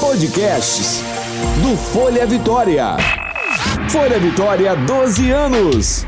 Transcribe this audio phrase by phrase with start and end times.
[0.00, 1.02] Podcasts
[1.62, 2.96] do Folha Vitória.
[3.90, 6.06] Folha Vitória, 12 anos.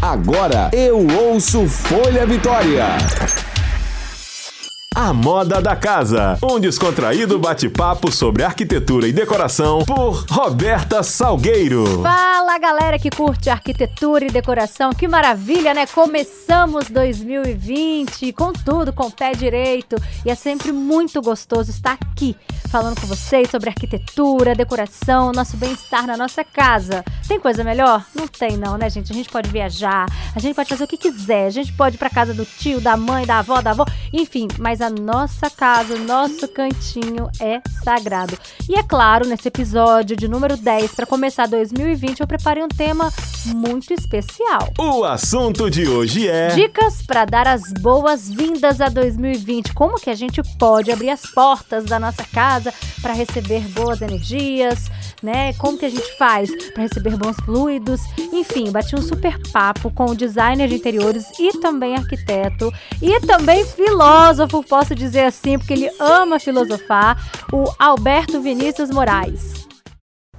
[0.00, 2.86] Agora eu ouço Folha Vitória.
[5.00, 6.36] A Moda da Casa.
[6.42, 12.02] Um descontraído bate-papo sobre arquitetura e decoração por Roberta Salgueiro.
[12.02, 14.90] Fala galera que curte arquitetura e decoração.
[14.90, 15.86] Que maravilha, né?
[15.86, 19.94] Começamos 2020 com tudo, com o pé direito.
[20.26, 22.36] E é sempre muito gostoso estar aqui
[22.68, 27.04] falando com vocês sobre arquitetura, decoração, nosso bem-estar na nossa casa.
[27.26, 28.04] Tem coisa melhor?
[28.14, 29.12] Não tem não, né, gente?
[29.12, 31.98] A gente pode viajar, a gente pode fazer o que quiser, a gente pode ir
[31.98, 35.50] pra casa do tio, da mãe, da avó, da avó, enfim, mas a a nossa
[35.50, 38.38] casa, o nosso cantinho é sagrado.
[38.66, 43.12] E é claro, nesse episódio de número 10, para começar 2020, eu preparei um tema
[43.46, 44.72] muito especial.
[44.78, 49.74] O assunto de hoje é dicas para dar as boas-vindas a 2020.
[49.74, 54.90] Como que a gente pode abrir as portas da nossa casa para receber boas energias,
[55.22, 55.52] né?
[55.54, 58.00] Como que a gente faz para receber bons fluidos?
[58.32, 63.64] Enfim, bati um super papo com o designer de interiores e também arquiteto e também
[63.64, 67.16] filósofo posso dizer assim, porque ele ama filosofar,
[67.52, 69.68] o Alberto Vinícius Moraes.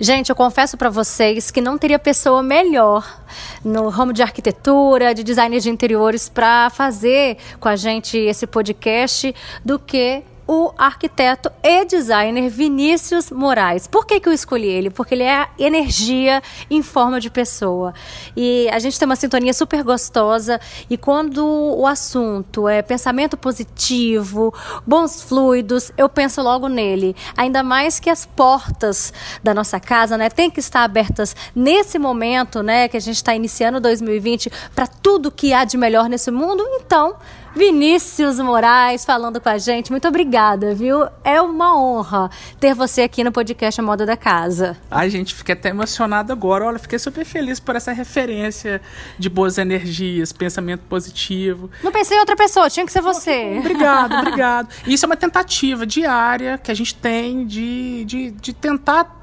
[0.02, 3.22] Gente, eu confesso para vocês que não teria pessoa melhor
[3.66, 9.36] no ramo de arquitetura, de design de interiores para fazer com a gente esse podcast
[9.64, 13.86] do que o arquiteto e designer Vinícius Moraes.
[13.86, 14.90] Por que, que eu escolhi ele?
[14.90, 16.42] Porque ele é energia
[16.72, 17.94] em forma de pessoa.
[18.36, 20.60] E a gente tem uma sintonia super gostosa.
[20.90, 24.52] E quando o assunto é pensamento positivo,
[24.88, 27.16] bons fluidos, eu penso logo nele.
[27.38, 29.14] Ainda mais que as portas
[29.44, 33.36] da nossa casa, né, tem que estar abertas nesse momento, né, que a gente está
[33.36, 36.66] iniciando 2020 para tudo que há de melhor nesse mundo.
[36.82, 37.18] Então,
[37.56, 39.92] Vinícius Moraes falando com a gente.
[39.92, 41.08] Muito obrigada, viu?
[41.24, 44.78] É uma honra ter você aqui no podcast A Moda da Casa.
[44.90, 46.66] Ai, gente, fiquei até emocionada agora.
[46.66, 48.82] Olha, fiquei super feliz por essa referência
[49.18, 51.70] de boas energias, pensamento positivo.
[51.84, 53.58] Não pensei em outra pessoa, tinha que ser você.
[53.60, 54.70] Obrigado, obrigado.
[54.86, 59.20] Isso é uma tentativa diária que a gente tem de, de, de tentar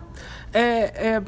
[0.53, 1.23] é, é,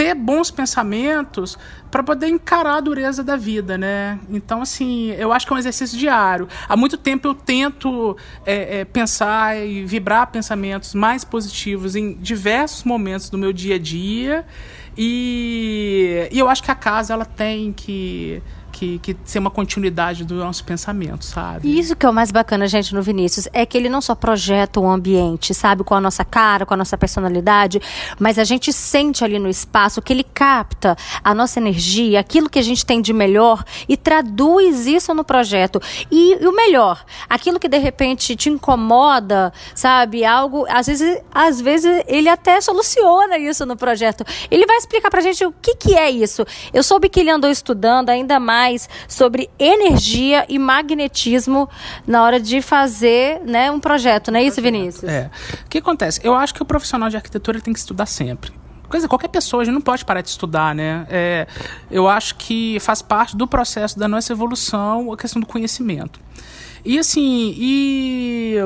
[0.00, 1.58] ter bons pensamentos
[1.90, 4.18] para poder encarar a dureza da vida, né?
[4.30, 6.48] Então, assim, eu acho que é um exercício diário.
[6.66, 8.16] Há muito tempo eu tento
[8.46, 13.78] é, é, pensar e vibrar pensamentos mais positivos em diversos momentos do meu dia a
[13.78, 14.46] dia.
[14.96, 18.42] E, e eu acho que a casa ela tem que
[18.80, 21.78] que, que ser uma continuidade do nosso pensamento, sabe?
[21.78, 24.80] Isso que é o mais bacana, gente, no Vinícius, é que ele não só projeta
[24.80, 27.78] o ambiente, sabe, com a nossa cara, com a nossa personalidade,
[28.18, 32.58] mas a gente sente ali no espaço que ele capta a nossa energia, aquilo que
[32.58, 35.78] a gente tem de melhor e traduz isso no projeto.
[36.10, 41.60] E, e o melhor, aquilo que de repente te incomoda, sabe, algo, às vezes, às
[41.60, 44.24] vezes ele até soluciona isso no projeto.
[44.50, 46.46] Ele vai explicar pra gente o que que é isso.
[46.72, 51.68] Eu soube que ele andou estudando ainda mais mais sobre energia e magnetismo
[52.06, 55.10] na hora de fazer né, um projeto, não é isso, Vinícius?
[55.10, 55.30] É.
[55.64, 56.20] O que acontece?
[56.22, 58.52] Eu acho que o profissional de arquitetura tem que estudar sempre
[58.88, 61.06] coisa, qualquer pessoa, a gente não pode parar de estudar, né?
[61.08, 61.46] É,
[61.92, 66.18] eu acho que faz parte do processo da nossa evolução a questão do conhecimento.
[66.84, 68.56] E assim, e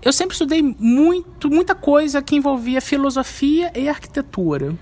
[0.00, 4.78] eu sempre estudei muito, muita coisa que envolvia filosofia e arquitetura.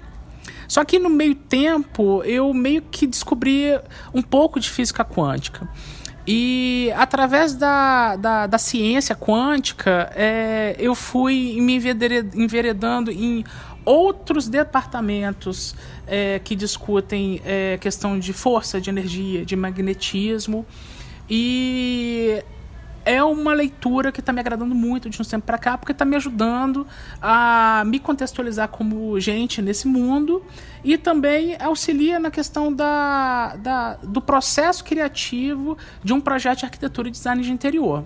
[0.69, 3.81] Só que no meio tempo eu meio que descobri
[4.15, 5.69] um pouco de física quântica.
[6.31, 11.75] E através da, da, da ciência quântica, é, eu fui me
[12.35, 13.43] enveredando em
[13.83, 15.75] outros departamentos
[16.07, 20.67] é, que discutem é, questão de força, de energia, de magnetismo.
[21.31, 22.45] E
[23.09, 26.05] é uma leitura que está me agradando muito de uns tempos para cá, porque está
[26.05, 26.87] me ajudando
[27.23, 30.45] a me contextualizar como gente nesse mundo
[30.85, 37.09] e também auxilia na questão da, da, do processo criativo de um projeto de arquitetura
[37.09, 38.05] e design de interior.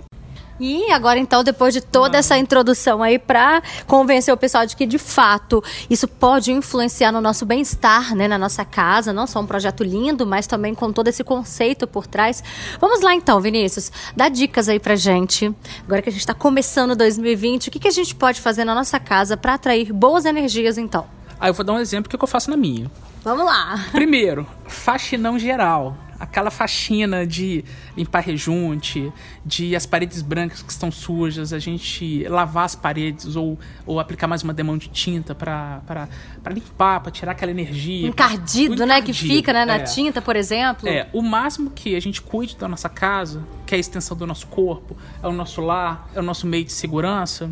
[0.64, 4.86] E agora, então, depois de toda essa introdução aí, para convencer o pessoal de que,
[4.86, 5.60] de fato,
[5.90, 10.24] isso pode influenciar no nosso bem-estar, né, na nossa casa, não só um projeto lindo,
[10.24, 12.44] mas também com todo esse conceito por trás.
[12.80, 15.52] Vamos lá, então, Vinícius, dá dicas aí pra gente.
[15.84, 18.72] Agora que a gente está começando 2020, o que, que a gente pode fazer na
[18.72, 21.06] nossa casa para atrair boas energias, então?
[21.40, 22.88] Aí eu vou dar um exemplo que, que eu faço na minha.
[23.24, 23.84] Vamos lá.
[23.90, 27.64] Primeiro, faxinão geral aquela faxina de
[27.96, 29.12] limpar rejunte,
[29.44, 34.28] de as paredes brancas que estão sujas, a gente lavar as paredes ou, ou aplicar
[34.28, 36.08] mais uma demão de tinta para
[36.52, 38.06] limpar, para tirar aquela energia.
[38.06, 39.02] Encardido, né?
[39.02, 39.80] Que fica né, na é.
[39.80, 40.88] tinta, por exemplo.
[40.88, 44.24] É, o máximo que a gente cuide da nossa casa, que é a extensão do
[44.24, 47.50] nosso corpo, é o nosso lar, é o nosso meio de segurança.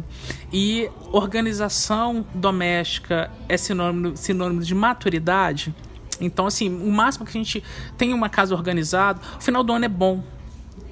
[0.53, 5.75] E organização doméstica é sinônimo, sinônimo de maturidade.
[6.21, 7.63] Então, assim, o máximo que a gente
[7.97, 10.23] tem uma casa organizada, o final do ano é bom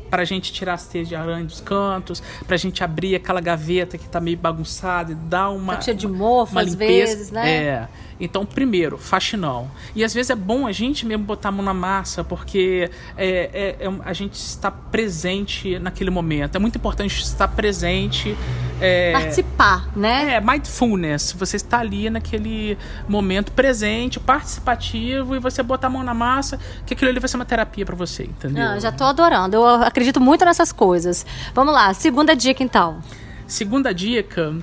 [0.08, 3.40] para a gente tirar as teias de aranha dos cantos, para a gente abrir aquela
[3.40, 5.76] gaveta que está meio bagunçada e dar uma.
[5.76, 7.64] Tá cheia de mofo, às vezes, né?
[7.64, 7.88] É.
[8.20, 9.70] Então, primeiro, faxinão.
[9.94, 13.76] E às vezes é bom a gente mesmo botar a mão na massa, porque é,
[13.80, 16.56] é, é, a gente está presente naquele momento.
[16.56, 18.36] É muito importante estar presente.
[18.80, 20.34] É, Participar, né?
[20.34, 21.32] É, mindfulness.
[21.32, 22.76] Você está ali naquele
[23.08, 27.36] momento presente, participativo, e você botar a mão na massa, que aquilo ali vai ser
[27.36, 28.64] uma terapia para você, entendeu?
[28.64, 29.56] Ah, já tô adorando.
[29.56, 31.24] Eu acredito muito nessas coisas.
[31.54, 33.00] Vamos lá, segunda dica então.
[33.46, 34.54] Segunda dica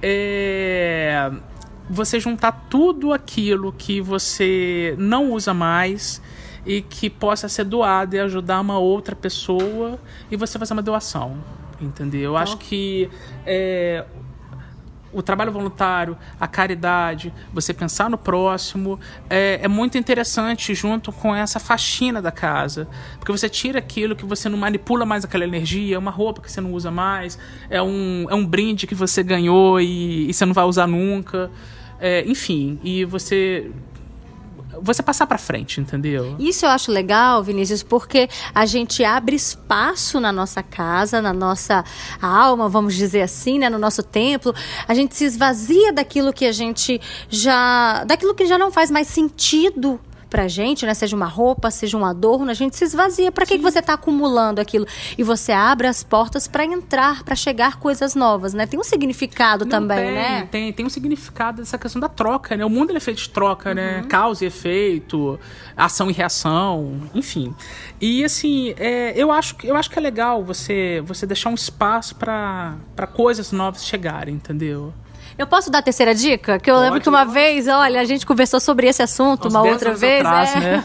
[0.00, 1.30] é
[1.92, 6.22] você juntar tudo aquilo que você não usa mais
[6.64, 10.00] e que possa ser doado e ajudar uma outra pessoa
[10.30, 11.36] e você fazer uma doação,
[11.78, 12.22] entendeu?
[12.22, 13.10] Eu acho que
[13.44, 14.06] é,
[15.12, 18.98] o trabalho voluntário, a caridade, você pensar no próximo,
[19.28, 22.88] é, é, muito interessante junto com essa faxina da casa.
[23.18, 26.50] Porque você tira aquilo que você não manipula mais aquela energia, é uma roupa que
[26.50, 30.46] você não usa mais, é um, é um brinde que você ganhou e, e você
[30.46, 31.50] não vai usar nunca.
[32.04, 33.70] É, enfim, e você
[34.82, 36.34] você passar para frente, entendeu?
[36.40, 41.84] Isso eu acho legal, Vinícius, porque a gente abre espaço na nossa casa, na nossa
[42.20, 44.52] alma, vamos dizer assim, né, no nosso templo.
[44.88, 49.06] A gente se esvazia daquilo que a gente já, daquilo que já não faz mais
[49.06, 50.00] sentido
[50.32, 50.94] pra gente, né?
[50.94, 53.30] Seja uma roupa, seja um adorno, a gente se esvazia.
[53.30, 54.86] Para que, que você tá acumulando aquilo?
[55.18, 58.66] E você abre as portas para entrar, para chegar coisas novas, né?
[58.66, 60.48] Tem um significado Não, também, tem, né?
[60.50, 62.64] Tem, tem um significado dessa questão da troca, né?
[62.64, 63.96] O mundo é feito de troca, né?
[63.96, 64.02] uhum.
[64.04, 64.06] né?
[64.08, 65.38] Causa e efeito,
[65.76, 67.54] ação e reação, enfim.
[68.00, 72.14] E assim, é, eu, acho, eu acho que é legal você, você deixar um espaço
[72.14, 74.94] para coisas novas chegarem, entendeu?
[75.38, 76.58] Eu posso dar a terceira dica?
[76.58, 79.62] Que eu Pode, lembro que uma vez, olha, a gente conversou sobre esse assunto uma
[79.62, 80.24] outra vez.
[80.24, 80.60] Atrás, é.
[80.60, 80.84] né?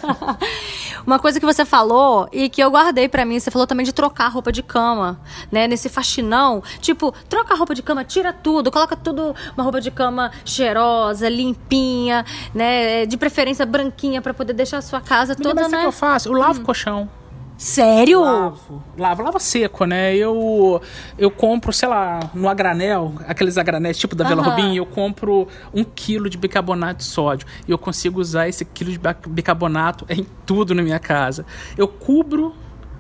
[1.05, 3.93] uma coisa que você falou e que eu guardei para mim, você falou também de
[3.93, 5.19] trocar roupa de cama,
[5.51, 5.67] né?
[5.67, 6.63] Nesse faxinão.
[6.79, 11.29] Tipo, troca a roupa de cama, tira tudo, coloca tudo, uma roupa de cama cheirosa,
[11.29, 13.05] limpinha, né?
[13.05, 15.79] De preferência branquinha para poder deixar a sua casa Me toda, né?
[15.81, 16.29] que eu faço?
[16.29, 16.63] Eu lavo hum.
[16.63, 17.09] o colchão.
[17.57, 18.21] Sério?
[18.21, 20.15] Lavo, lavo, lavo seco, né?
[20.15, 20.79] Eu
[21.17, 24.75] eu compro, sei lá, no agranel, aqueles agranéis tipo da Vela uhum.
[24.75, 28.99] Eu compro um quilo de bicarbonato de sódio e eu consigo usar esse quilo de
[29.27, 31.45] bicarbonato em tudo na minha casa.
[31.75, 32.53] Eu cubro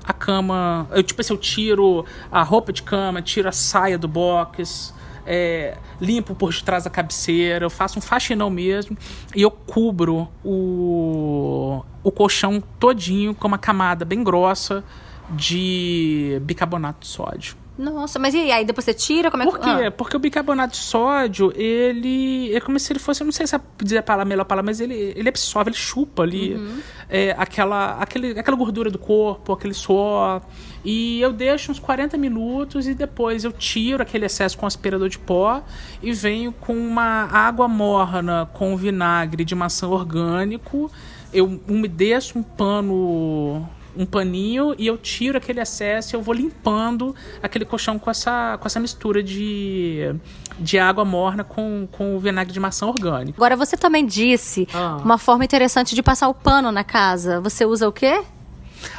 [0.03, 4.07] a cama, eu tipo assim, eu tiro a roupa de cama, tiro a saia do
[4.07, 4.93] box,
[5.27, 8.97] é, limpo por detrás da cabeceira, eu faço um faxinão mesmo
[9.35, 14.83] e eu cubro o, o colchão todinho com uma camada bem grossa
[15.29, 17.57] de bicarbonato de sódio.
[17.77, 18.65] Nossa, mas e aí?
[18.65, 19.29] Depois você tira?
[19.29, 19.69] Como é Por quê?
[19.69, 19.91] Ah.
[19.91, 23.55] Porque o bicarbonato de sódio, ele é como se ele fosse, eu não sei se
[23.55, 26.79] é dizer a palavra, melhor palavra, mas ele, ele absorve, ele chupa ali uhum.
[27.07, 30.41] é, aquela, aquele, aquela gordura do corpo, aquele suor.
[30.83, 35.19] E eu deixo uns 40 minutos e depois eu tiro aquele excesso com aspirador de
[35.19, 35.61] pó
[36.01, 40.89] e venho com uma água morna com vinagre de maçã orgânico.
[41.31, 47.15] Eu umedeço um pano um paninho e eu tiro aquele excesso e eu vou limpando
[47.41, 50.15] aquele colchão com essa, com essa mistura de,
[50.59, 53.37] de água morna com, com o vinagre de maçã orgânico.
[53.37, 54.97] Agora, você também disse ah.
[55.03, 57.41] uma forma interessante de passar o pano na casa.
[57.41, 58.23] Você usa o quê?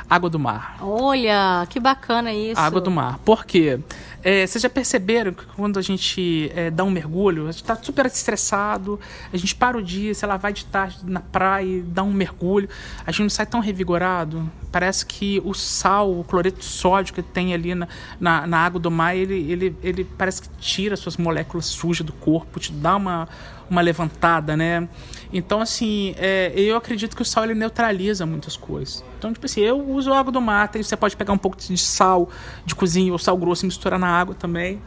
[0.08, 0.76] Água do mar.
[0.80, 2.60] Olha, que bacana isso.
[2.60, 3.18] Água do mar.
[3.24, 3.78] Por quê?
[4.22, 7.76] É, vocês já perceberam que quando a gente é, dá um mergulho, a gente está
[7.76, 8.98] super estressado,
[9.32, 12.68] a gente para o dia, sei lá, vai de tarde na praia dá um mergulho,
[13.06, 14.50] a gente não sai tão revigorado.
[14.72, 17.88] Parece que o sal, o cloreto sódio que tem ali na,
[18.20, 22.12] na, na água do mar, ele, ele, ele parece que tira suas moléculas sujas do
[22.12, 23.28] corpo, te dá uma,
[23.70, 24.88] uma levantada, né?
[25.32, 29.04] Então, assim, é, eu acredito que o sal ele neutraliza muitas coisas.
[29.18, 31.76] Então, tipo assim, eu uso água do mar, e você pode pegar um pouco de
[31.76, 32.30] sal
[32.64, 34.80] de cozinha ou sal grosso e misturar na água também.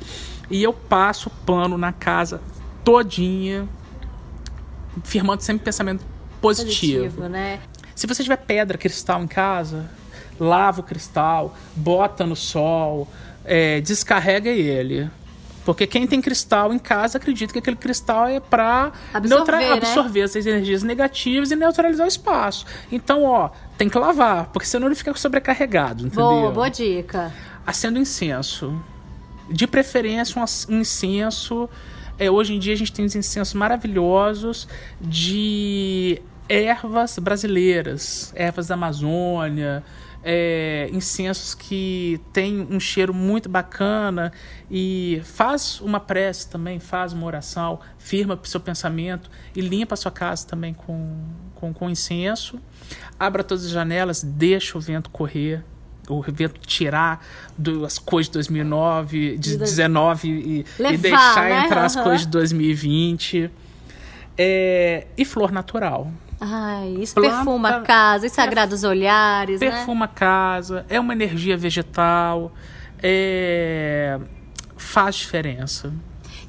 [0.50, 2.41] E eu passo pano na casa
[2.83, 3.67] todinha,
[5.03, 6.03] firmando sempre pensamento
[6.41, 7.03] positivo.
[7.03, 7.60] positivo né?
[7.95, 9.89] Se você tiver pedra, cristal em casa,
[10.39, 13.07] lava o cristal, bota no sol,
[13.45, 15.10] é, descarrega ele
[15.65, 19.71] Porque quem tem cristal em casa acredita que aquele cristal é para Absorver, né?
[19.73, 22.65] absorver essas energias negativas e neutralizar o espaço.
[22.91, 26.25] Então, ó, tem que lavar, porque senão ele fica sobrecarregado, entendeu?
[26.25, 27.31] Boa, boa dica.
[27.65, 28.81] Acendo incenso.
[29.49, 31.69] De preferência, um, um incenso.
[32.17, 34.67] É, hoje em dia a gente tem uns incensos maravilhosos
[34.99, 39.83] de ervas brasileiras, ervas da Amazônia,
[40.23, 44.31] é, incensos que tem um cheiro muito bacana
[44.69, 49.97] e faz uma prece também, faz uma oração, firma o seu pensamento e limpa a
[49.97, 51.17] sua casa também com,
[51.55, 52.59] com, com incenso.
[53.19, 55.63] Abra todas as janelas, deixa o vento correr
[56.09, 57.25] o vento tirar
[57.57, 61.65] do, as coisas de 2009, de De dois- 19 e, Levar, e deixar né?
[61.65, 63.49] entrar as coisas de 2020.
[64.37, 66.11] É, e flor natural.
[66.43, 69.69] Ai, isso Planta- perfuma a casa, e sagrados olhares, né?
[69.69, 72.51] Perfuma a casa, é uma energia vegetal,
[73.01, 74.19] é,
[74.75, 75.93] faz diferença.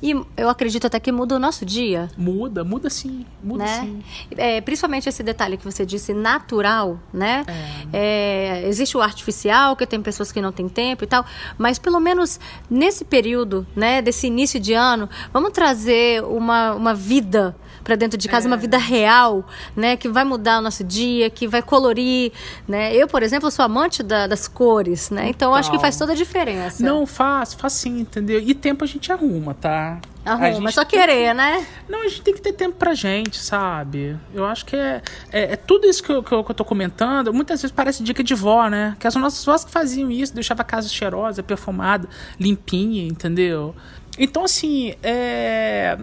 [0.02, 2.10] E eu acredito até que muda o nosso dia.
[2.16, 3.80] Muda, muda sim, muda né?
[3.80, 4.02] sim.
[4.36, 7.44] É, principalmente esse detalhe que você disse, natural, né?
[7.92, 11.24] É, existe o artificial, que tem pessoas que não têm tempo e tal,
[11.56, 17.54] mas pelo menos nesse período, né, desse início de ano, vamos trazer uma, uma vida
[17.82, 19.44] para dentro de casa, uma vida real,
[19.76, 22.32] né, que vai mudar o nosso dia, que vai colorir,
[22.66, 22.94] né?
[22.94, 25.28] Eu, por exemplo, sou amante da- das cores, né?
[25.28, 25.80] Então, acho que Então.
[25.82, 26.82] faz toda a diferença.
[26.82, 28.40] Não, faz, faz sim, entendeu?
[28.40, 29.98] E tempo a gente arruma, tá?
[30.24, 31.66] Arruma, é só querer, né?
[31.88, 34.16] Não, a gente tem que ter tempo pra gente, sabe?
[34.32, 36.64] Eu acho que é, é, é tudo isso que eu, que, eu, que eu tô
[36.64, 37.34] comentando.
[37.34, 38.96] Muitas vezes parece dica de vó, né?
[39.00, 42.08] Que as nossas vós que faziam isso, deixava a casa cheirosa, perfumada,
[42.38, 43.74] limpinha, entendeu?
[44.16, 45.98] Então, assim, é...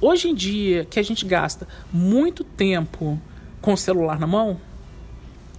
[0.00, 3.20] hoje em dia que a gente gasta muito tempo
[3.60, 4.60] com o celular na mão.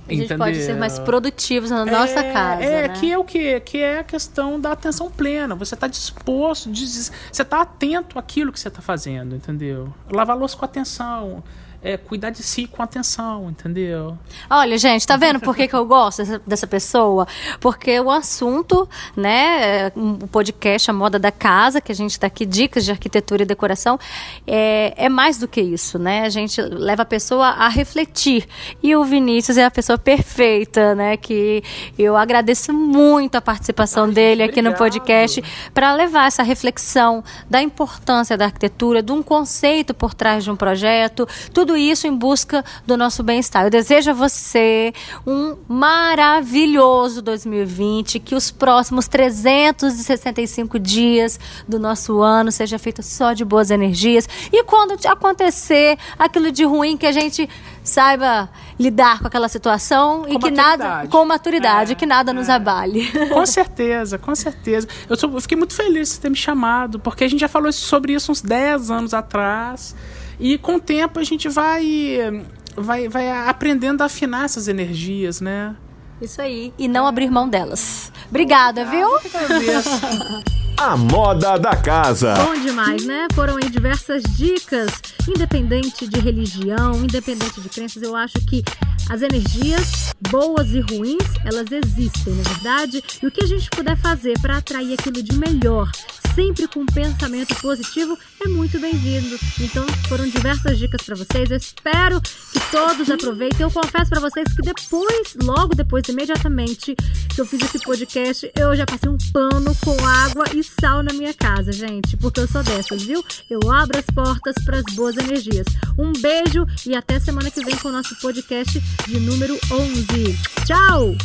[0.07, 2.89] A gente pode ser mais produtivos na nossa É, casa, É, né?
[2.89, 3.59] que é o quê?
[3.59, 5.55] Que é a questão da atenção plena.
[5.55, 7.11] Você está disposto, você
[7.41, 9.91] está atento àquilo que você está fazendo, entendeu?
[10.11, 11.43] Lavar a louça com atenção.
[11.87, 14.17] É, cuidar de si com atenção, entendeu?
[14.49, 17.27] Olha, gente, tá vendo por que, que eu gosto dessa, dessa pessoa?
[17.59, 22.25] Porque o assunto, né, é, o podcast A Moda da Casa, que a gente tá
[22.25, 23.99] aqui, dicas de arquitetura e decoração,
[24.47, 26.23] é, é mais do que isso, né?
[26.23, 28.47] A gente leva a pessoa a refletir.
[28.81, 31.15] E o Vinícius é a pessoa perfeita, né?
[31.17, 31.63] Que
[31.99, 34.79] eu agradeço muito a participação Ai, dele gente, aqui no obrigado.
[34.79, 40.49] podcast para levar essa reflexão da importância da arquitetura, de um conceito por trás de
[40.49, 43.65] um projeto, tudo isso em busca do nosso bem-estar.
[43.65, 44.93] Eu desejo a você
[45.25, 53.43] um maravilhoso 2020, que os próximos 365 dias do nosso ano seja feito só de
[53.45, 57.49] boas energias e quando te acontecer aquilo de ruim que a gente
[57.83, 61.07] saiba lidar com aquela situação e que nada maturidade.
[61.09, 62.53] com maturidade, É, que nada nos é.
[62.53, 63.05] abale.
[63.29, 64.87] Com certeza, com certeza.
[65.09, 68.13] Eu, eu fiquei muito feliz de ter me chamado, porque a gente já falou sobre
[68.13, 69.95] isso uns 10 anos atrás.
[70.39, 72.43] E com o tempo a gente vai,
[72.75, 75.75] vai, vai aprendendo a afinar essas energias, né?
[76.21, 76.73] Isso aí.
[76.77, 78.11] E não abrir mão delas.
[78.29, 79.07] Obrigada, viu?
[80.77, 82.33] A moda da casa.
[82.35, 83.27] Bom demais, né?
[83.33, 84.91] Foram aí diversas dicas,
[85.27, 88.61] independente de religião, independente de crenças, eu acho que
[89.09, 93.01] as energias boas e ruins, elas existem, na verdade?
[93.23, 95.89] E o que a gente puder fazer para atrair aquilo de melhor,
[96.35, 99.39] sempre com pensamento positivo, é muito bem-vindo.
[99.59, 101.49] Então, foram diversas dicas para vocês.
[101.49, 103.61] Eu espero que todos aproveitem.
[103.61, 106.93] Eu confesso para vocês que depois, logo depois, imediatamente
[107.33, 111.13] que eu fiz esse podcast, eu já passei um pano com água e sal na
[111.13, 113.23] minha casa, gente, porque eu sou dessas, viu?
[113.49, 115.65] Eu abro as portas para as boas energias.
[115.97, 118.77] Um beijo e até semana que vem com o nosso podcast
[119.07, 120.37] de número 11.
[120.65, 121.15] Tchau!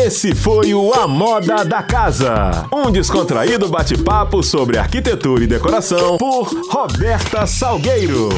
[0.00, 2.66] Esse foi o A Moda da Casa.
[2.72, 8.30] Um descontraído bate-papo sobre arquitetura e decoração por Roberta Salgueiro.